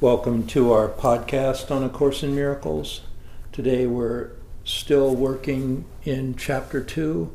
[0.00, 3.02] Welcome to our podcast on A Course in Miracles.
[3.52, 4.30] Today we're
[4.64, 7.30] still working in chapter 2,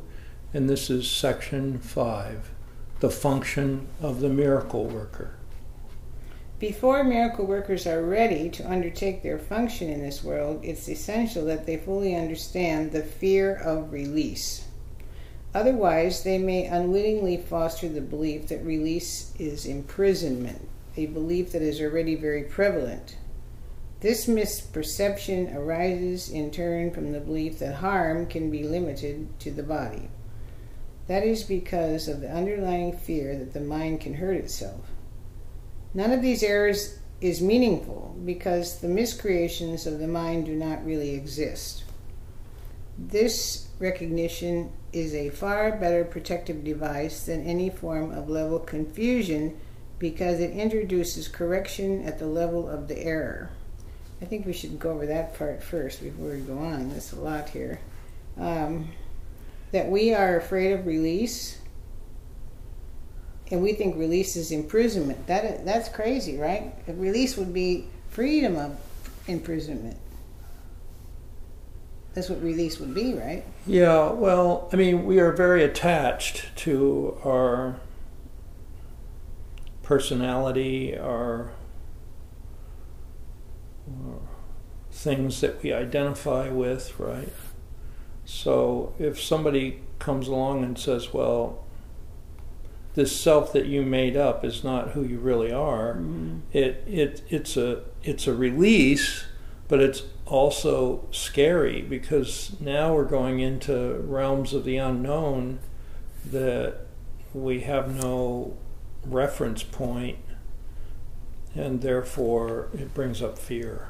[0.52, 2.50] and this is section 5
[2.98, 5.36] The Function of the Miracle Worker.
[6.58, 11.66] Before miracle workers are ready to undertake their function in this world, it's essential that
[11.66, 14.66] they fully understand the fear of release.
[15.54, 21.80] Otherwise, they may unwittingly foster the belief that release is imprisonment a belief that is
[21.80, 23.16] already very prevalent.
[24.00, 29.62] This misperception arises in turn from the belief that harm can be limited to the
[29.62, 30.10] body.
[31.06, 34.90] That is because of the underlying fear that the mind can hurt itself.
[35.94, 41.14] None of these errors is meaningful because the miscreations of the mind do not really
[41.14, 41.84] exist.
[42.98, 49.58] This recognition is a far better protective device than any form of level confusion
[49.98, 53.50] because it introduces correction at the level of the error.
[54.20, 56.90] I think we should go over that part first before we go on.
[56.90, 57.80] There's a lot here.
[58.38, 58.90] Um,
[59.72, 61.60] that we are afraid of release,
[63.50, 65.26] and we think release is imprisonment.
[65.26, 66.72] That that's crazy, right?
[66.86, 68.78] Release would be freedom of
[69.26, 69.98] imprisonment.
[72.14, 73.44] That's what release would be, right?
[73.66, 77.76] Yeah, well, I mean, we are very attached to our
[79.86, 81.52] personality are,
[84.90, 87.32] things that we identify with, right?
[88.24, 91.64] So if somebody comes along and says, well,
[92.96, 96.38] this self that you made up is not who you really are, mm-hmm.
[96.52, 99.26] it, it, it's, a, it's a release,
[99.68, 105.60] but it's also scary because now we're going into realms of the unknown
[106.24, 106.78] that
[107.32, 108.56] we have no
[109.08, 110.18] reference point,
[111.54, 113.88] and therefore it brings up fear.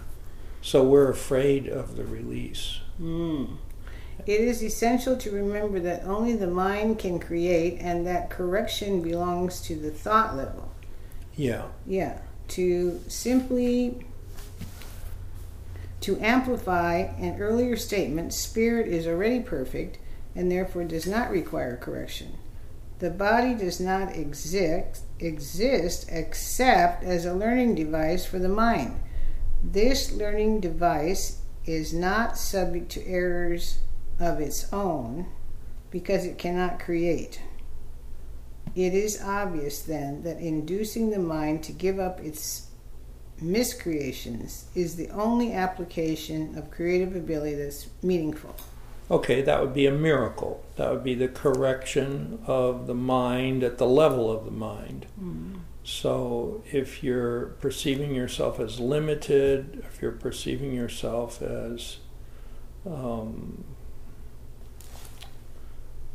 [0.63, 2.81] So we're afraid of the release.
[3.01, 3.57] Mm.
[4.25, 9.61] It is essential to remember that only the mind can create, and that correction belongs
[9.63, 10.73] to the thought level.
[11.37, 11.67] Yeah.
[11.87, 12.19] Yeah.
[12.49, 14.07] To simply
[16.01, 19.99] to amplify an earlier statement, spirit is already perfect
[20.37, 22.39] and therefore does not require correction.
[22.99, 29.01] The body does not exist, exist except as a learning device for the mind.
[29.63, 33.81] This learning device is not subject to errors
[34.19, 35.27] of its own
[35.91, 37.41] because it cannot create.
[38.75, 42.69] It is obvious then that inducing the mind to give up its
[43.41, 48.55] miscreations is the only application of creative ability that's meaningful.
[49.09, 50.65] Okay, that would be a miracle.
[50.77, 55.07] That would be the correction of the mind at the level of the mind.
[55.21, 55.61] Mm.
[55.85, 61.99] So if you're perceiving yourself as limited, if you're perceiving yourself as,
[62.85, 63.65] um,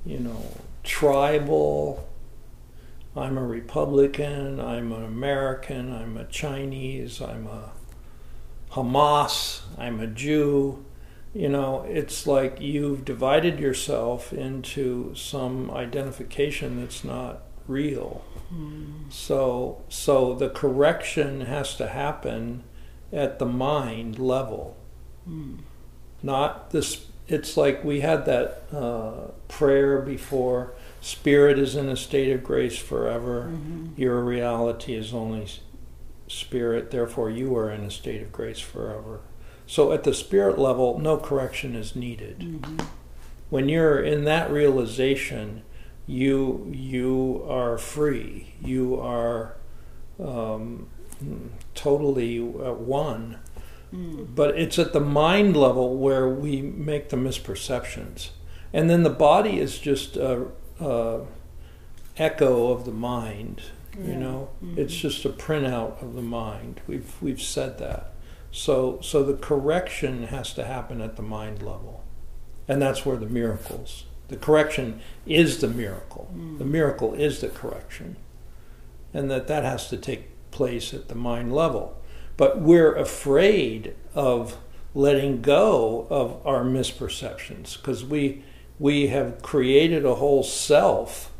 [0.05, 0.43] you know,
[0.83, 2.09] tribal,
[3.15, 7.71] I'm a Republican, I'm an American, I'm a Chinese, I'm a
[8.71, 10.83] Hamas, I'm a Jew
[11.33, 18.23] you know, it's like you've divided yourself into some identification that's not real.
[18.53, 19.11] Mm.
[19.11, 22.63] So, so the correction has to happen
[23.13, 24.77] at the mind level,
[25.27, 25.59] mm.
[26.21, 27.05] not this.
[27.27, 30.73] It's like we had that uh, prayer before.
[30.99, 33.49] Spirit is in a state of grace forever.
[33.53, 33.99] Mm-hmm.
[33.99, 35.47] Your reality is only
[36.27, 36.91] spirit.
[36.91, 39.21] Therefore, you are in a state of grace forever.
[39.71, 42.39] So at the spirit level, no correction is needed.
[42.39, 42.79] Mm-hmm.
[43.49, 45.61] When you're in that realization,
[46.05, 48.55] you you are free.
[48.61, 49.55] You are
[50.19, 50.89] um,
[51.73, 53.39] totally uh, one.
[53.93, 54.35] Mm.
[54.35, 58.31] But it's at the mind level where we make the misperceptions,
[58.73, 60.47] and then the body is just a,
[60.81, 61.21] a
[62.17, 63.61] echo of the mind.
[63.97, 64.07] Yeah.
[64.07, 64.77] You know, mm-hmm.
[64.77, 66.81] it's just a printout of the mind.
[66.87, 68.10] We've we've said that.
[68.51, 72.03] So, so the correction has to happen at the mind level.
[72.67, 76.29] And that's where the miracles, the correction is the miracle.
[76.35, 76.57] Mm.
[76.57, 78.17] The miracle is the correction.
[79.13, 81.97] And that that has to take place at the mind level.
[82.37, 84.57] But we're afraid of
[84.93, 88.43] letting go of our misperceptions because we,
[88.79, 91.31] we have created a whole self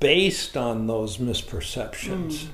[0.00, 2.32] based on those misperceptions.
[2.32, 2.48] Mm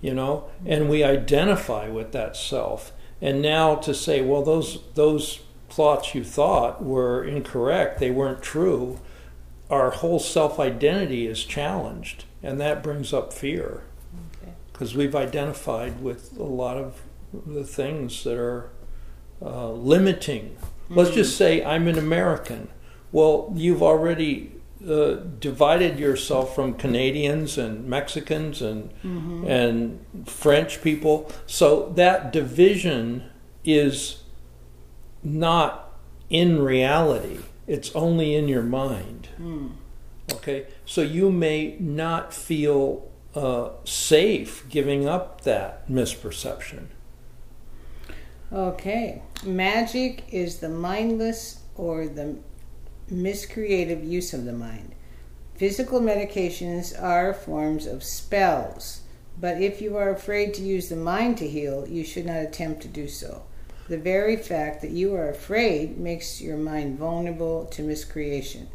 [0.00, 2.92] you know, and we identify with that self.
[3.20, 8.98] And now to say, well, those those thoughts you thought were incorrect, they weren't true,
[9.70, 13.82] our whole self identity is challenged, and that brings up fear.
[14.72, 17.02] because we've identified with a lot of
[17.46, 18.70] the things that are
[19.42, 20.56] uh, limiting.
[20.88, 22.68] Let's just say I'm an American.
[23.12, 28.90] Well, you've already uh, divided yourself from Canadians and Mexicans and
[29.46, 31.30] and French people.
[31.46, 33.24] So that division
[33.64, 34.22] is
[35.22, 35.92] not
[36.28, 37.38] in reality.
[37.66, 39.28] It's only in your mind.
[40.34, 46.86] Okay, so you may not feel uh, safe giving up that misperception.
[48.52, 49.22] Okay.
[49.44, 52.36] Magic is the mindless or the
[53.10, 54.94] miscreative use of the mind.
[55.56, 59.02] Physical medications are forms of spells,
[59.38, 62.82] but if you are afraid to use the mind to heal, you should not attempt
[62.82, 63.42] to do so.
[63.88, 68.68] The very fact that you are afraid makes your mind vulnerable to miscreation.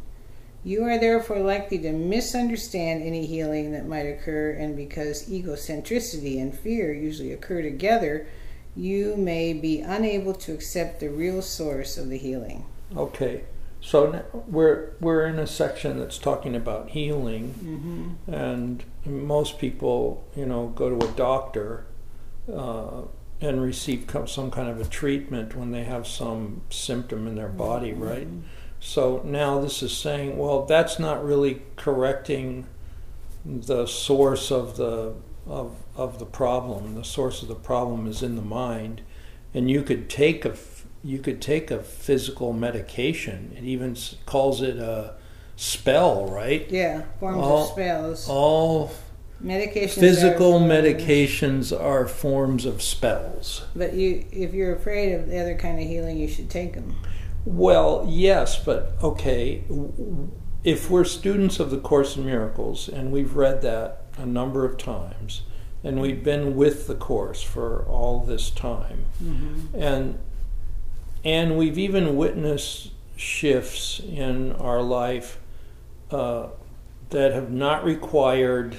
[0.62, 6.52] You are therefore likely to misunderstand any healing that might occur, and because egocentricity and
[6.52, 8.26] fear usually occur together,
[8.74, 12.66] you may be unable to accept the real source of the healing.
[12.96, 13.44] Okay,
[13.80, 20.68] so we're we're in a section that's talking about healing, and most people, you know,
[20.68, 21.86] go to a doctor
[22.52, 23.02] uh,
[23.40, 27.92] and receive some kind of a treatment when they have some symptom in their body,
[27.92, 28.26] right?
[28.80, 32.66] So now this is saying, well, that's not really correcting
[33.44, 35.14] the source of the
[35.46, 36.94] of of the problem.
[36.94, 39.02] The source of the problem is in the mind,
[39.54, 40.54] and you could take a
[41.06, 43.54] you could take a physical medication.
[43.56, 45.14] It even calls it a
[45.54, 46.68] spell, right?
[46.68, 48.28] Yeah, forms All- of spells.
[48.28, 48.90] All
[49.42, 50.00] Medications.
[50.00, 53.64] physical are forms- medications are forms of spells.
[53.76, 56.96] But you, if you're afraid of the other kind of healing, you should take them.
[57.44, 59.62] Well, yes, but okay.
[60.64, 64.76] If we're students of the Course in Miracles, and we've read that a number of
[64.76, 65.42] times,
[65.84, 69.80] and we've been with the Course for all this time, mm-hmm.
[69.80, 70.18] and
[71.26, 75.40] and we've even witnessed shifts in our life
[76.12, 76.46] uh,
[77.10, 78.76] that have not required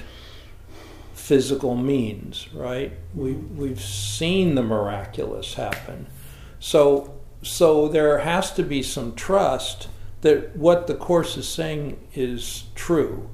[1.12, 2.92] physical means, right?
[3.14, 6.06] We we've seen the miraculous happen,
[6.58, 9.88] so so there has to be some trust
[10.22, 13.28] that what the course is saying is true,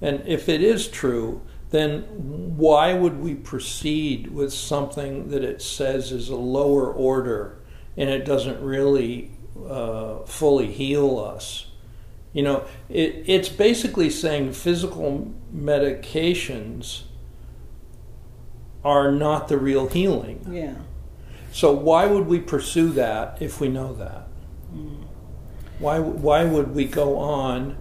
[0.00, 1.42] and if it is true,
[1.72, 2.04] then
[2.56, 7.58] why would we proceed with something that it says is a lower order
[7.96, 9.30] and it doesn't really
[9.68, 11.66] uh, fully heal us?
[12.32, 17.04] You know, it, it's basically saying physical medications
[18.84, 20.46] are not the real healing.
[20.50, 20.74] Yeah.
[21.50, 24.28] So why would we pursue that if we know that?
[25.78, 27.78] Why why would we go on?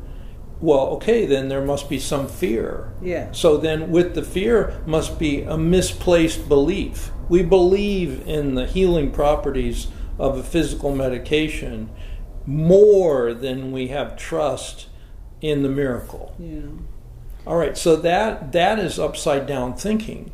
[0.62, 2.94] Well, okay, then there must be some fear.
[3.02, 3.32] Yeah.
[3.34, 7.12] So then with the fear must be a misplaced belief.
[7.28, 11.90] We believe in the healing properties of a physical medication
[12.46, 14.88] more than we have trust
[15.42, 16.36] in the miracle.
[16.40, 16.62] Yeah.
[17.46, 20.32] All right, so that that is upside down thinking.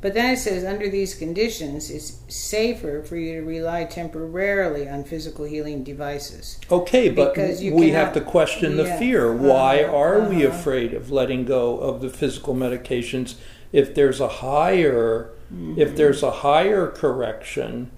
[0.00, 5.02] But then it says, under these conditions, it's safer for you to rely temporarily on
[5.04, 6.60] physical healing devices.
[6.70, 9.32] Okay, but Because we cannot- have to question the yeah, fear.
[9.34, 10.54] Why uh-huh, are we uh-huh.
[10.58, 13.36] afraid of letting go of the physical medications
[13.72, 15.78] if there's a higher Mm-hmm.
[15.78, 17.90] if there's a higher correction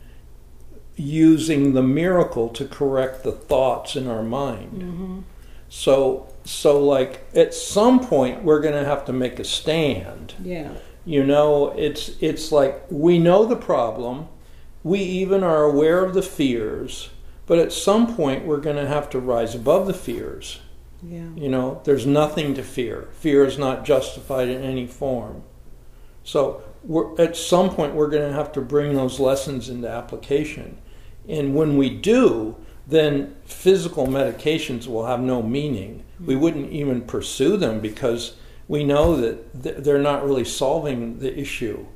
[0.96, 4.82] using the miracle to correct the thoughts in our mind.
[4.82, 5.20] Mm-hmm.
[5.68, 10.34] So so like at some point we're going to have to make a stand.
[10.42, 10.72] Yeah.
[11.04, 14.28] You know, it's it's like we know the problem,
[14.82, 17.10] we even are aware of the fears,
[17.46, 20.60] but at some point we're going to have to rise above the fears.
[21.02, 21.28] Yeah.
[21.36, 23.08] You know, there's nothing to fear.
[23.12, 25.42] Fear is not justified in any form.
[26.24, 30.78] So we're, at some point we're going to have to bring those lessons into application,
[31.28, 32.56] and when we do,
[32.86, 36.04] then physical medications will have no meaning.
[36.24, 38.36] We wouldn't even pursue them because
[38.68, 41.86] we know that they're not really solving the issue.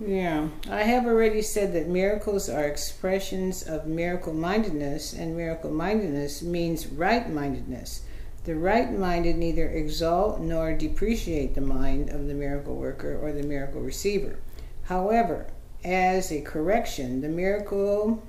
[0.00, 0.48] Yeah.
[0.68, 6.86] I have already said that miracles are expressions of miracle mindedness, and miracle mindedness means
[6.86, 8.02] right mindedness.
[8.44, 13.44] The right minded neither exalt nor depreciate the mind of the miracle worker or the
[13.44, 14.38] miracle receiver.
[14.84, 15.46] However,
[15.84, 18.22] as a correction, the miracle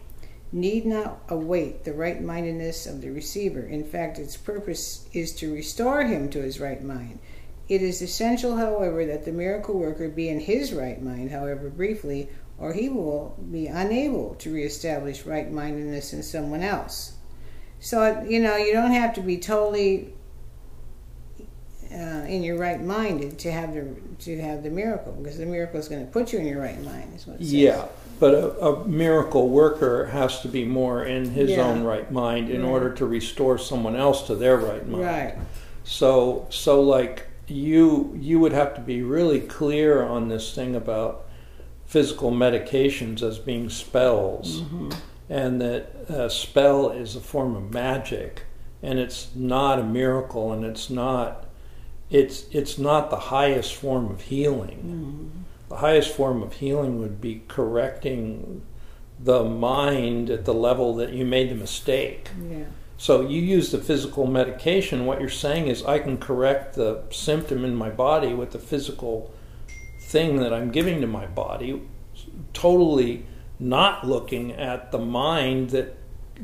[0.51, 3.61] need not await the right mindedness of the receiver.
[3.61, 7.19] In fact, its purpose is to restore him to his right mind.
[7.67, 12.29] It is essential, however, that the miracle worker be in his right mind, however briefly,
[12.57, 17.13] or he will be unable to reestablish right mindedness in someone else.
[17.79, 20.13] So, you know, you don't have to be totally
[21.93, 23.85] uh, in your right mind to have the
[24.19, 26.81] to have the miracle because the miracle is going to put you in your right
[26.83, 27.13] mind.
[27.15, 27.53] Is what it says.
[27.53, 27.85] Yeah,
[28.19, 31.65] but a, a miracle worker has to be more in his Yeah.
[31.67, 32.69] own right mind in Right.
[32.69, 35.03] order to restore someone else to their right mind.
[35.03, 35.35] Right.
[35.83, 41.25] So so like you you would have to be really clear on this thing about
[41.85, 44.89] physical medications as being spells Mm-hmm.
[45.29, 48.43] and that a spell is a form of magic
[48.81, 51.45] and it's not a miracle and it's not
[52.09, 54.77] it's it's not the highest form of healing.
[54.77, 55.39] Mm-hmm.
[55.69, 58.61] The highest form of healing would be correcting
[59.19, 62.29] the mind at the level that you made the mistake.
[62.49, 62.65] Yeah.
[62.97, 65.05] So you use the physical medication.
[65.05, 69.33] What you're saying is, I can correct the symptom in my body with the physical
[70.01, 71.81] thing that I'm giving to my body,
[72.53, 73.25] totally
[73.59, 75.97] not looking at the mind that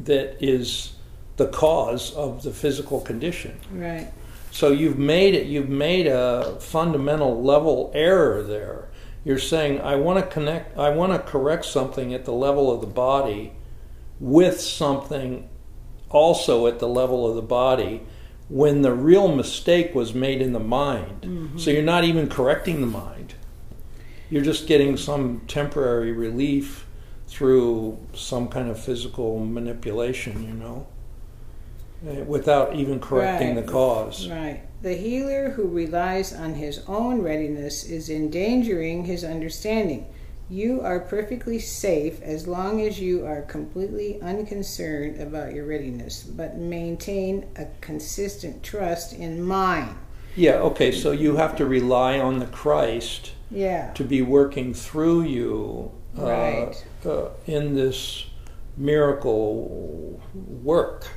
[0.06, 0.94] that is
[1.38, 3.58] the cause of the physical condition.
[3.72, 4.12] Right.
[4.51, 5.48] So you've made it.
[5.48, 8.89] You've made a fundamental level error there.
[9.24, 10.77] You're saying I want to connect.
[10.77, 13.53] I want to correct something at the level of the body,
[14.20, 15.50] with something
[16.10, 18.01] also at the level of the body,
[18.48, 21.22] when the real mistake was made in the mind.
[21.22, 21.58] Mm-hmm.
[21.58, 23.36] So you're not even correcting the mind.
[24.29, 26.88] You're just getting some temporary relief
[27.27, 30.44] through some kind of physical manipulation.
[30.44, 30.88] You know.
[32.01, 33.65] Without even correcting Right.
[33.65, 34.29] the cause.
[34.29, 34.62] Right.
[34.82, 40.06] The healer who relies on his own readiness is endangering his understanding.
[40.50, 46.58] You are perfectly safe as long as you are completely unconcerned about your readiness, but
[46.58, 49.96] maintain a consistent trust in mine.
[50.36, 53.91] Yeah, okay, so you have to rely on the Christ Yeah.
[53.94, 56.86] to be working through you uh, Right.
[57.06, 58.25] uh, in this
[58.77, 60.20] miracle
[60.63, 61.08] work,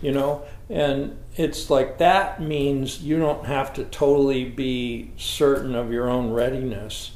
[0.00, 0.42] you know?
[0.68, 6.30] And it's like that means you don't have to totally be certain of your own
[6.30, 7.12] readiness,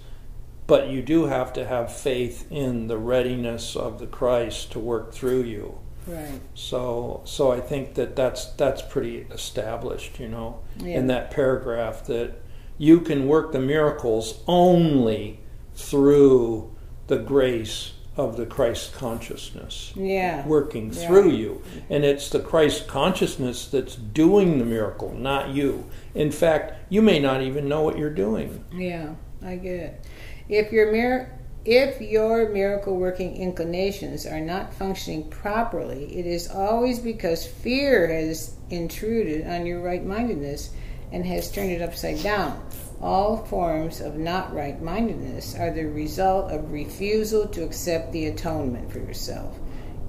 [0.66, 5.12] but you do have to have faith in the readiness of the Christ to work
[5.12, 5.78] through you.
[6.06, 6.40] Right.
[6.54, 10.98] So, so I think that that's that's pretty established, you know, Yeah.
[10.98, 12.42] in that paragraph that
[12.76, 15.40] you can work the miracles only
[15.74, 16.70] through
[17.06, 20.46] the grace of the Christ consciousness Yeah.
[20.46, 21.06] working Yeah.
[21.06, 25.84] through you, and it's the Christ consciousness that's doing the miracle, not you.
[26.14, 28.64] In fact, you may not even know what you're doing.
[28.76, 29.10] Yeah,
[29.44, 30.00] I get it.
[30.48, 31.30] If your mir-
[31.64, 38.52] if your miracle working inclinations are not functioning properly, it is always because fear has
[38.68, 40.70] intruded on your right mindedness
[41.10, 42.60] and has turned it upside down.
[43.00, 48.90] All forms of not right mindedness are the result of refusal to accept the atonement
[48.90, 49.58] for yourself.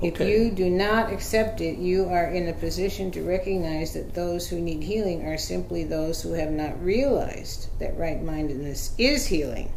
[0.01, 0.31] If Okay.
[0.31, 4.59] you do not accept it, you are in a position to recognize that those who
[4.59, 9.71] need healing are simply those who have not realized that right mindedness is healing.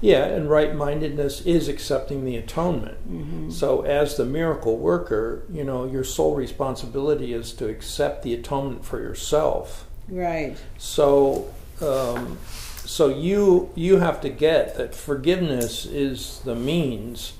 [0.00, 2.98] Yeah, and right mindedness is accepting the atonement.
[3.10, 3.50] Mm-hmm.
[3.50, 8.84] So, as the miracle worker, you know, your sole responsibility is to accept the atonement
[8.84, 9.86] for yourself.
[10.08, 10.56] Right.
[10.76, 11.48] So,
[11.80, 12.38] um,
[12.84, 17.34] so you you have to get that forgiveness is the means,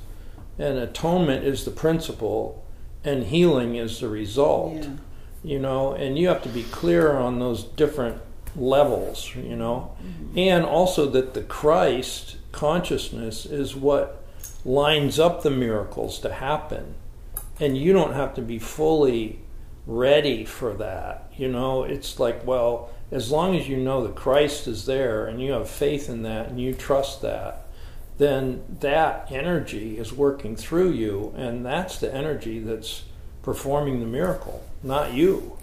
[0.58, 2.64] and atonement is the principle,
[3.04, 4.74] and healing is the result.
[4.74, 4.88] Yeah.
[5.42, 8.22] You know, and you have to be clear on those different
[8.56, 9.34] levels.
[9.36, 9.94] You know,
[10.34, 14.24] and also that the Christ consciousness is what
[14.64, 16.94] lines up the miracles to happen,
[17.60, 19.40] and you don't have to be fully
[19.86, 21.30] ready for that.
[21.36, 25.40] You know, it's like, well, as long as you know that Christ is there and
[25.40, 27.64] you have faith in that and you trust that,
[28.18, 33.04] then that energy is working through you, and that's the energy that's
[33.42, 35.56] performing the miracle, not you.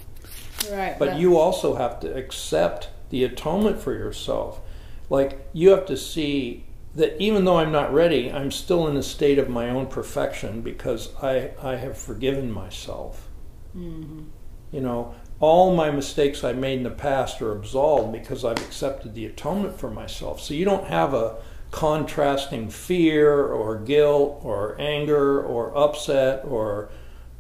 [0.72, 0.98] Right.
[0.98, 4.62] But you also have to accept the atonement for yourself.
[5.10, 6.64] Like, you have to see
[6.96, 10.62] that even though I'm not ready, I'm still in a state of my own perfection
[10.62, 13.28] because I, I have forgiven myself.
[13.76, 14.28] Mhm.
[14.72, 19.16] You know, all my mistakes I made in the past are absolved because I've accepted
[19.16, 20.40] the atonement for myself.
[20.40, 21.38] So you don't have a
[21.72, 26.90] contrasting fear or guilt or anger or upset or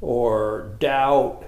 [0.01, 1.43] or doubt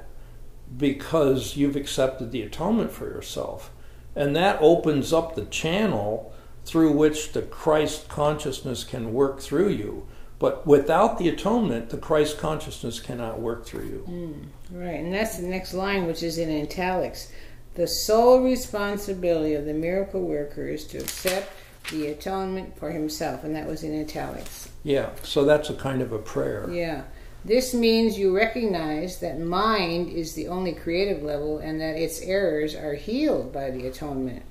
[0.78, 3.72] because you've accepted the atonement for yourself.
[4.16, 6.32] And that opens up the channel
[6.66, 10.08] through which the Christ consciousness can work through you.
[10.44, 14.06] But without the atonement, the Christ consciousness cannot work through you.
[14.10, 15.00] Mm, right.
[15.00, 17.32] And that's the next line, which is in italics.
[17.76, 21.50] The sole responsibility of the miracle worker is to accept
[21.92, 23.46] the atonement for himself.
[23.46, 24.68] And that was in italics.
[24.84, 26.70] Yeah, so that's a kind of a prayer.
[26.70, 27.04] Yeah.
[27.46, 32.76] This means you recognize that mind is the only creative level and that its errors
[32.76, 34.44] are healed by the atonement.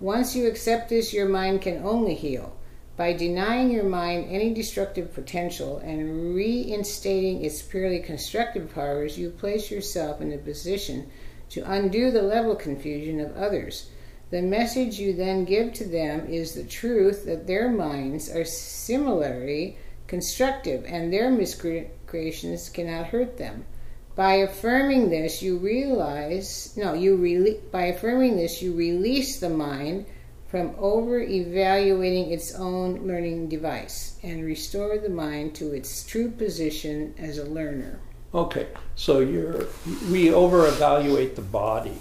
[0.00, 2.55] Once you accept this, your mind can only heal.
[2.96, 9.70] By denying your mind any destructive potential and reinstating its purely constructive powers, you place
[9.70, 11.10] yourself in a position
[11.50, 13.90] to undo the level confusion of others.
[14.30, 19.76] The message you then give to them is the truth that their minds are similarly
[20.06, 23.66] constructive and their miscreations cannot hurt them.
[24.14, 30.06] By affirming this, you realize no, you rele- by affirming this, you release the mind
[30.48, 37.14] from over evaluating its own learning device and restore the mind to its true position
[37.18, 37.98] as a learner.
[38.32, 39.66] Okay, so you're
[40.10, 41.98] we over evaluate the body,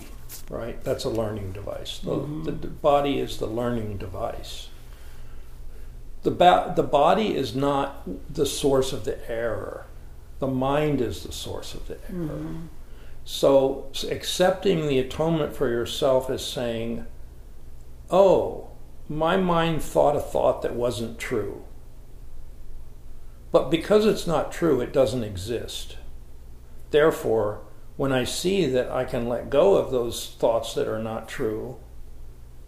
[0.49, 0.83] right?
[0.83, 1.99] That's a learning device.
[1.99, 2.43] The, mm-hmm.
[2.43, 4.69] the, the, body is the learning device.
[6.23, 9.85] The, ba- the body is not the source of the error.
[10.39, 12.25] The mind is the source of the error.
[12.25, 12.65] Mm-hmm.
[13.23, 17.05] So accepting the atonement for yourself is saying,
[18.09, 18.69] oh,
[19.07, 21.63] my mind thought a thought that wasn't true.
[23.51, 25.97] But because it's not true, it doesn't exist.
[26.91, 27.61] Therefore,
[27.97, 31.77] when I see that I can let go of those thoughts that are not true,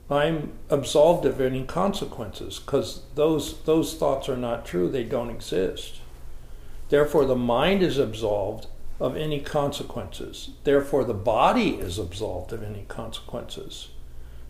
[0.09, 5.99] I'm absolved of any consequences because those, those thoughts are not true, they don't exist.
[6.89, 8.67] Therefore, the mind is absolved
[8.99, 10.51] of any consequences.
[10.63, 13.89] Therefore, the body is absolved of any consequences.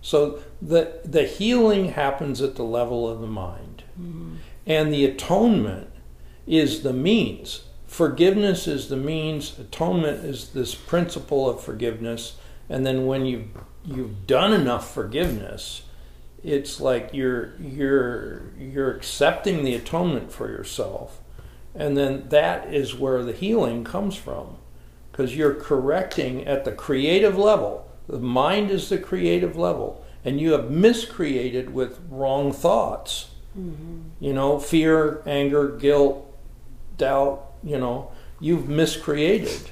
[0.02, 4.36] So the the healing happens at the level of the mind, mm-hmm.
[4.66, 5.90] and the atonement
[6.46, 7.64] is the means.
[7.88, 9.58] Forgiveness is the means.
[9.60, 12.38] Atonement is this principle of forgiveness,
[12.70, 13.50] and then when you
[13.84, 15.84] you've done enough forgiveness,
[16.44, 21.20] it's like you're you're you're accepting the atonement for yourself,
[21.74, 24.58] and then that is where the healing comes from,
[25.12, 30.54] because you're correcting at the creative level the mind is the creative level, and you
[30.54, 33.32] have miscreated with wrong thoughts.
[33.58, 34.02] Mm-hmm.
[34.20, 36.26] You know, fear, anger, guilt,
[36.98, 37.44] doubt.
[37.64, 39.70] You know, you've miscreated,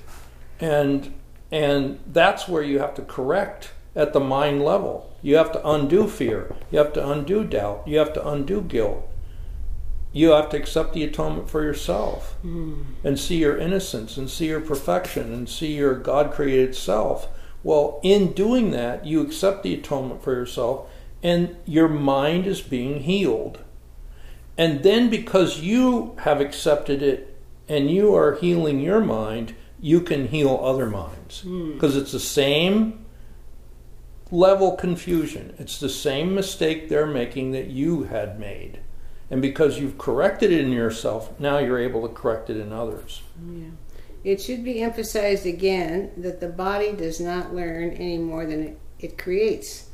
[0.60, 1.14] and
[1.52, 5.14] and that's where you have to correct at the mind level.
[5.22, 6.54] You have to undo fear.
[6.70, 7.88] You have to undo doubt.
[7.88, 9.08] You have to undo guilt.
[10.12, 12.86] You have to accept the atonement for yourself mm.
[13.04, 17.28] and see your innocence and see your perfection and see your God created self
[17.66, 20.88] well, in doing that, you accept the atonement for yourself
[21.24, 23.58] and your mind is being healed.
[24.56, 27.36] And then because you have accepted it
[27.68, 31.42] and you are healing your mind, you can heal other minds.
[31.42, 32.02] Because mm.
[32.02, 33.04] it's the same
[34.30, 35.56] level confusion.
[35.58, 38.80] It's the same mistake they're making that you had made.
[39.32, 43.24] And because you've corrected it in yourself, now you're able to correct it in others.
[43.44, 43.70] Yeah.
[44.26, 48.80] It should be emphasized again that the body does not learn any more than it,
[49.00, 49.88] it creates.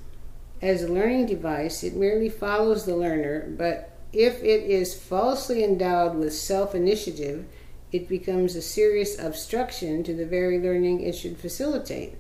[0.62, 6.16] As a learning device, it merely follows the learner, but if it is falsely endowed
[6.16, 7.44] with self initiative,
[7.92, 12.16] it becomes a serious obstruction to the very learning it should facilitate.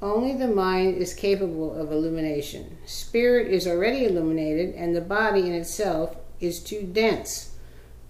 [0.00, 2.76] Only the mind is capable of illumination.
[2.86, 7.51] Spirit is already illuminated, and the body in itself is too dense.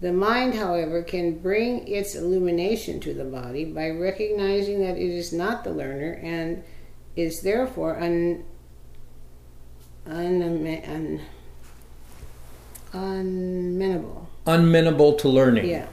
[0.03, 5.33] The mind, however, can bring its illumination to the body by recognizing that it is
[5.33, 6.65] not the learner and
[7.15, 8.43] is therefore un,
[10.05, 11.21] un, un,
[12.93, 14.29] unmenable.
[14.45, 15.69] Unmenable to learning.
[15.69, 15.87] Yeah.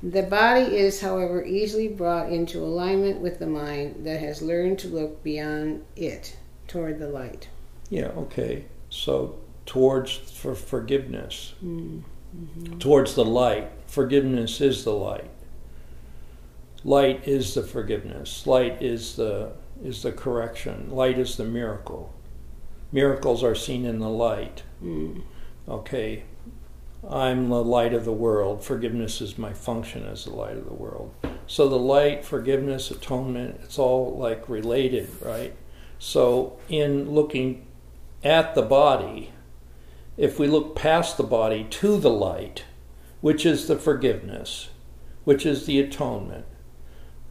[0.00, 4.88] The body is, however, easily brought into alignment with the mind that has learned to
[4.88, 6.36] look beyond it
[6.68, 7.48] toward the light.
[7.88, 8.66] Yeah, okay.
[8.90, 11.54] So towards for forgiveness.
[11.64, 12.04] Mm
[12.36, 12.78] mm-hmm.
[12.78, 13.70] towards the light.
[13.86, 15.30] Forgiveness is the light.
[16.84, 18.46] Light is the forgiveness.
[18.46, 20.88] Light is the is the correction.
[20.90, 22.12] Light is the miracle.
[22.92, 24.62] Miracles are seen in the light.
[24.82, 25.22] Mm.
[25.68, 26.24] Okay.
[27.08, 28.62] I'm the light of the world.
[28.62, 31.14] Forgiveness is my function as the light of the world.
[31.46, 35.54] So the light, forgiveness, atonement, it's all like related, right?
[35.98, 37.66] So in looking
[38.22, 39.32] at the body,
[40.20, 42.64] if we look past the body to the light,
[43.22, 44.68] which is the forgiveness,
[45.24, 46.44] which is the atonement,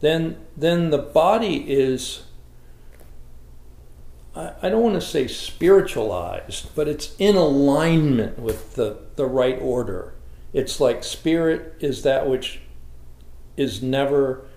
[0.00, 2.24] then, then the body is,
[4.34, 9.58] I, I don't want to say spiritualized, but it's in alignment with the, the right
[9.62, 10.14] order.
[10.52, 12.60] It's like spirit is that which
[13.56, 14.48] is never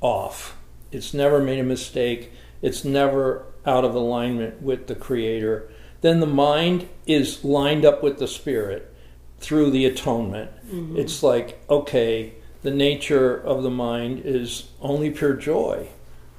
[0.00, 0.56] off.
[0.90, 2.32] It's never made a mistake.
[2.60, 5.70] It's never out of alignment with the Creator
[6.02, 8.94] then the mind is lined up with the spirit
[9.38, 10.50] through the atonement.
[10.66, 10.98] Mm-hmm.
[10.98, 15.88] It's like, okay, the nature of the mind is only pure joy,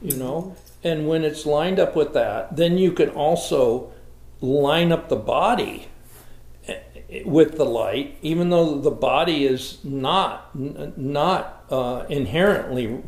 [0.01, 0.55] you know?
[0.83, 3.91] And when it's lined up with that, then you can also
[4.41, 5.87] line up the body
[6.67, 10.49] eh, with the light, even though the body is not
[10.97, 13.01] not uh, inherently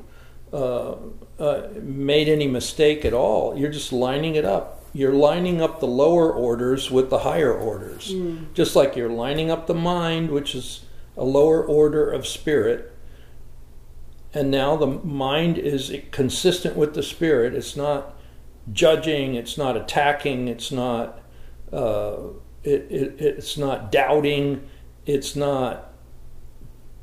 [0.53, 0.95] uh,
[1.37, 3.57] uh, made any mistake at all.
[3.57, 4.74] You're just lining it up.
[4.95, 8.53] You're lining up the lower orders with the higher orders, mm.
[8.53, 10.86] just like you're lining up the mind, which is
[11.17, 12.93] a lower order of spirit,
[14.34, 17.53] and now the mind is consistent with the spirit.
[17.53, 18.15] It's not
[18.71, 19.36] judging.
[19.36, 20.47] It's not attacking.
[20.47, 21.21] It's not.
[21.73, 22.17] Uh,
[22.63, 24.65] it, it, it's not doubting.
[25.05, 25.91] It's not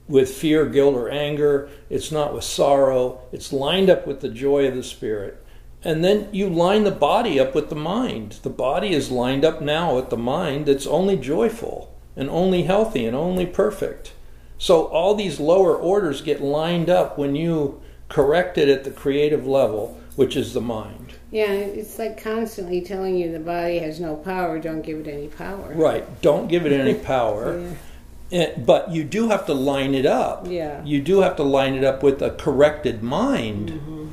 [0.09, 1.69] with fear, guilt, or anger.
[1.91, 3.21] It's not with sorrow.
[3.33, 5.42] It's lined up with the joy of the spirit.
[5.85, 8.39] And then you line the body up with the mind.
[8.43, 13.05] The body is lined up now with the mind that's only joyful and only healthy
[13.05, 14.13] and only perfect.
[14.59, 19.47] So all these lower orders get lined up when you correct it at the creative
[19.47, 21.15] level, which is the mind.
[21.33, 25.29] Yeah, it's like constantly telling you the body has no power, don't give it any
[25.29, 25.73] power.
[25.75, 27.59] Right, don't give it any power.
[27.59, 27.75] yeah.
[28.31, 30.47] It, eh, but you do have to line it up.
[30.49, 30.83] Yeah.
[30.85, 33.71] You do have to line it up with a corrected mind.
[33.71, 34.07] Mm-hmm.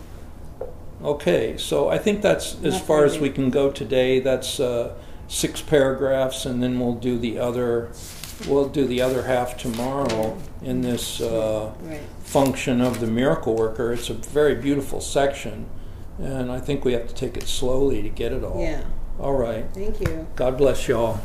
[1.01, 4.19] Okay, so I think that's as Not far as we can go today.
[4.19, 4.95] That's uh,
[5.27, 7.91] six paragraphs, and then we'll do the other
[8.47, 12.01] we'll do the other half tomorrow in this uh, right.
[12.21, 13.93] function of the miracle worker.
[13.93, 15.69] It's a very beautiful section,
[16.17, 18.61] and I think we have to take it slowly to get it all.
[18.61, 18.83] Yeah.
[19.19, 19.65] All right.
[19.73, 20.27] Thank you.
[20.35, 21.21] God bless you all.